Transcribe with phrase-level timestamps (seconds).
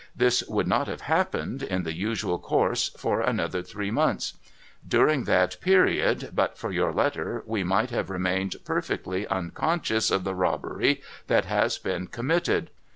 [0.15, 4.33] This would not have happened, in the usual course, for another three months.
[4.87, 10.33] During that period, but for your letter, we might have remained perfectly unconscious of the
[10.33, 12.71] robbery that has been committed.